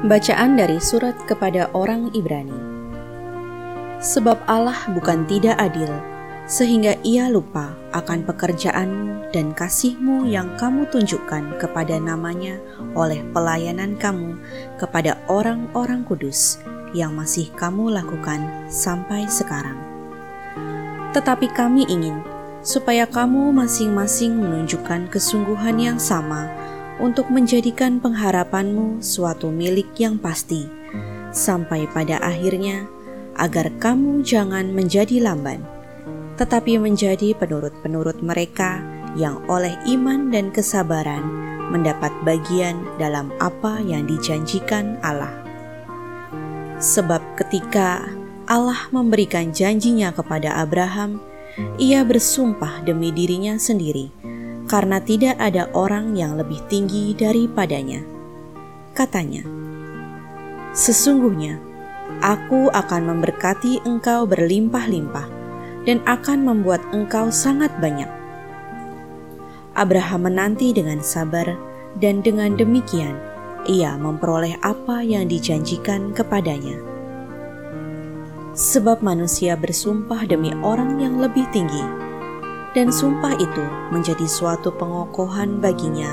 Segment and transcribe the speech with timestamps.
[0.00, 2.56] Bacaan dari surat kepada orang Ibrani.
[4.00, 5.92] Sebab Allah bukan tidak adil,
[6.48, 12.56] sehingga ia lupa akan pekerjaanmu dan kasihmu yang kamu tunjukkan kepada namanya
[12.96, 14.40] oleh pelayanan kamu
[14.80, 16.56] kepada orang-orang kudus
[16.96, 19.76] yang masih kamu lakukan sampai sekarang.
[21.12, 22.16] Tetapi kami ingin
[22.64, 26.48] supaya kamu masing-masing menunjukkan kesungguhan yang sama
[27.02, 30.70] untuk menjadikan pengharapanmu suatu milik yang pasti,
[31.34, 32.86] sampai pada akhirnya
[33.34, 35.58] agar kamu jangan menjadi lamban,
[36.38, 38.78] tetapi menjadi penurut-penurut mereka
[39.18, 41.26] yang oleh iman dan kesabaran
[41.74, 45.34] mendapat bagian dalam apa yang dijanjikan Allah.
[46.78, 48.06] Sebab ketika
[48.46, 51.18] Allah memberikan janjinya kepada Abraham,
[51.82, 54.31] ia bersumpah demi dirinya sendiri
[54.72, 58.00] karena tidak ada orang yang lebih tinggi daripadanya.
[58.96, 59.44] Katanya,
[60.72, 61.60] "Sesungguhnya
[62.24, 65.28] aku akan memberkati engkau berlimpah-limpah
[65.84, 68.08] dan akan membuat engkau sangat banyak."
[69.76, 71.52] Abraham menanti dengan sabar,
[72.00, 73.12] dan dengan demikian
[73.68, 76.80] ia memperoleh apa yang dijanjikan kepadanya.
[78.56, 82.01] Sebab manusia bersumpah demi orang yang lebih tinggi
[82.72, 86.08] dan sumpah itu menjadi suatu pengokohan baginya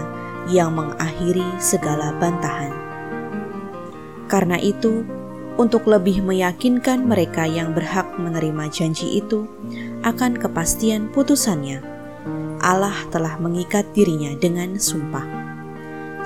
[0.52, 2.72] yang mengakhiri segala bantahan.
[4.28, 5.04] Karena itu,
[5.60, 9.48] untuk lebih meyakinkan mereka yang berhak menerima janji itu
[10.04, 11.84] akan kepastian putusannya,
[12.60, 15.26] Allah telah mengikat dirinya dengan sumpah,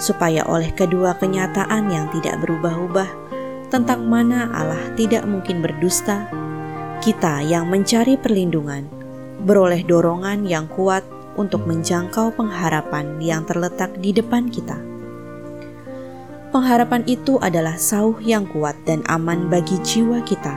[0.01, 3.09] supaya oleh kedua kenyataan yang tidak berubah-ubah
[3.69, 6.29] tentang mana Allah tidak mungkin berdusta,
[7.01, 9.02] kita yang mencari perlindungan
[9.43, 11.03] beroleh dorongan yang kuat
[11.35, 14.79] untuk menjangkau pengharapan yang terletak di depan kita.
[16.53, 20.53] Pengharapan itu adalah sauh yang kuat dan aman bagi jiwa kita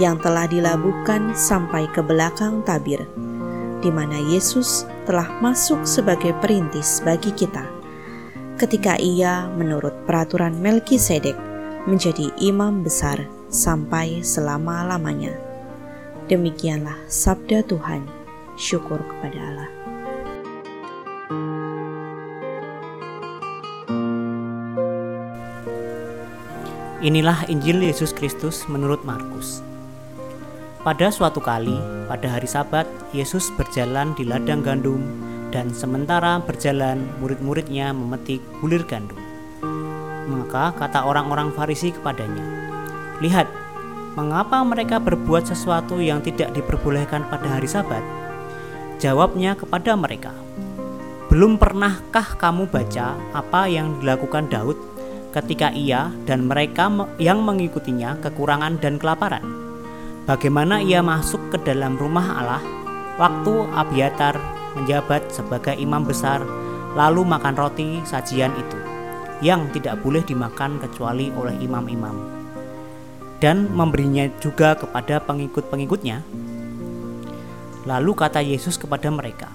[0.00, 3.04] yang telah dilabuhkan sampai ke belakang tabir,
[3.84, 7.66] di mana Yesus telah masuk sebagai perintis bagi kita.
[8.56, 11.36] Ketika ia menurut peraturan Melkisedek
[11.84, 15.47] menjadi imam besar sampai selama-lamanya.
[16.28, 18.04] Demikianlah sabda Tuhan.
[18.60, 19.70] Syukur kepada Allah.
[27.00, 29.64] Inilah Injil Yesus Kristus menurut Markus.
[30.84, 31.80] Pada suatu kali,
[32.12, 32.84] pada hari Sabat,
[33.16, 35.00] Yesus berjalan di ladang gandum,
[35.48, 39.16] dan sementara berjalan, murid-muridnya memetik bulir gandum.
[40.28, 42.44] Maka kata orang-orang Farisi kepadanya,
[43.24, 43.48] "Lihat,
[44.16, 48.00] Mengapa mereka berbuat sesuatu yang tidak diperbolehkan pada hari Sabat?
[48.96, 50.32] Jawabnya kepada mereka,
[51.28, 54.78] "Belum pernahkah kamu baca apa yang dilakukan Daud
[55.36, 56.88] ketika ia dan mereka
[57.20, 59.44] yang mengikutinya kekurangan dan kelaparan?
[60.24, 62.62] Bagaimana ia masuk ke dalam rumah Allah
[63.20, 64.40] waktu Abiatar
[64.72, 66.40] menjabat sebagai imam besar,
[66.96, 68.78] lalu makan roti sajian itu,
[69.44, 72.37] yang tidak boleh dimakan kecuali oleh imam-imam?"
[73.38, 76.22] Dan memberinya juga kepada pengikut-pengikutnya.
[77.86, 79.48] Lalu kata Yesus kepada mereka,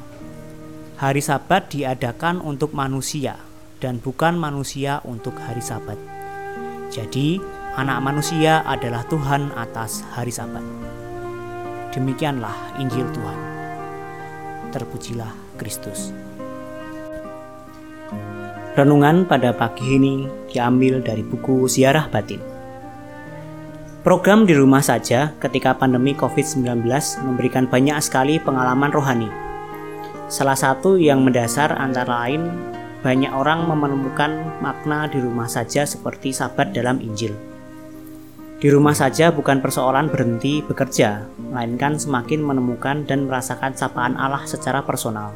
[0.97, 3.37] "Hari Sabat diadakan untuk manusia,
[3.83, 5.99] dan bukan manusia untuk hari Sabat.
[6.87, 7.43] Jadi,
[7.73, 10.63] Anak Manusia adalah Tuhan atas hari Sabat."
[11.93, 13.39] Demikianlah Injil Tuhan.
[14.73, 15.29] Terpujilah
[15.61, 16.09] Kristus.
[18.73, 22.52] Renungan pada pagi ini diambil dari buku Ziarah Batin.
[24.03, 26.83] Program di rumah saja ketika pandemi COVID-19
[27.23, 29.31] memberikan banyak sekali pengalaman rohani.
[30.27, 32.51] Salah satu yang mendasar antara lain
[32.99, 37.31] banyak orang menemukan makna di rumah saja seperti sabat dalam Injil.
[38.59, 44.83] Di rumah saja bukan persoalan berhenti bekerja, melainkan semakin menemukan dan merasakan sapaan Allah secara
[44.83, 45.31] personal.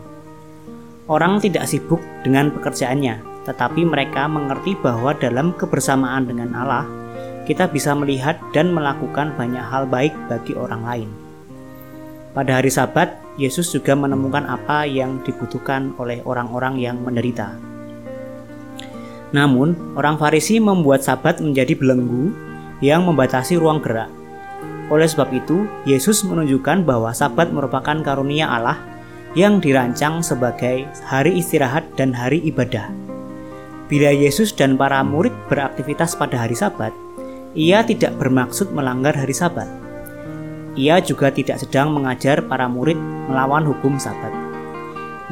[1.08, 7.07] Orang tidak sibuk dengan pekerjaannya, tetapi mereka mengerti bahwa dalam kebersamaan dengan Allah,
[7.48, 11.10] kita bisa melihat dan melakukan banyak hal baik bagi orang lain.
[12.36, 17.56] Pada hari Sabat, Yesus juga menemukan apa yang dibutuhkan oleh orang-orang yang menderita.
[19.32, 22.36] Namun, orang Farisi membuat Sabat menjadi belenggu
[22.84, 24.12] yang membatasi ruang gerak.
[24.94, 28.78] Oleh sebab itu, Yesus menunjukkan bahwa Sabat merupakan karunia Allah
[29.36, 32.92] yang dirancang sebagai hari istirahat dan hari ibadah.
[33.88, 37.07] Bila Yesus dan para murid beraktivitas pada hari Sabat,
[37.58, 39.66] ia tidak bermaksud melanggar hari Sabat.
[40.78, 44.30] Ia juga tidak sedang mengajar para murid melawan hukum Sabat.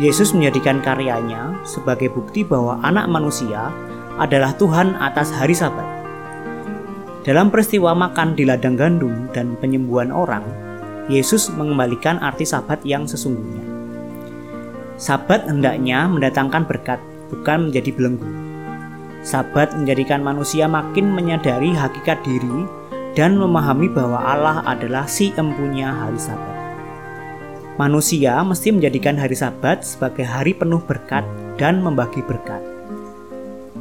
[0.01, 3.69] Yesus menjadikan karyanya sebagai bukti bahwa Anak Manusia
[4.17, 5.85] adalah Tuhan atas hari Sabat.
[7.21, 10.41] Dalam peristiwa makan di ladang gandum dan penyembuhan orang,
[11.05, 13.61] Yesus mengembalikan arti sabat yang sesungguhnya.
[14.97, 16.97] Sabat hendaknya mendatangkan berkat,
[17.29, 18.29] bukan menjadi belenggu.
[19.25, 22.69] Sabat menjadikan manusia makin menyadari hakikat diri
[23.17, 26.53] dan memahami bahwa Allah adalah si empunya hari sabat.
[27.81, 31.25] Manusia mesti menjadikan hari sabat sebagai hari penuh berkat
[31.57, 32.61] dan membagi berkat.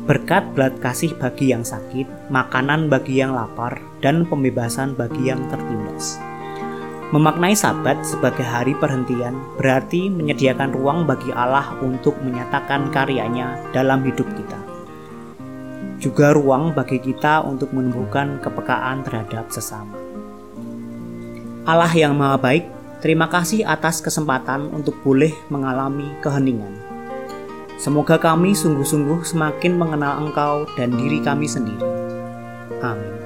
[0.08, 6.16] Berkat belat kasih bagi yang sakit, makanan bagi yang lapar, dan pembebasan bagi yang tertindas.
[7.12, 14.26] Memaknai sabat sebagai hari perhentian berarti menyediakan ruang bagi Allah untuk menyatakan karyanya dalam hidup
[14.40, 14.63] kita.
[16.04, 19.96] Juga ruang bagi kita untuk menumbuhkan kepekaan terhadap sesama.
[21.64, 22.68] Allah yang Maha Baik,
[23.00, 26.84] terima kasih atas kesempatan untuk boleh mengalami keheningan
[27.84, 31.84] Semoga kami sungguh-sungguh semakin mengenal Engkau dan diri kami sendiri.
[32.80, 33.23] Amin.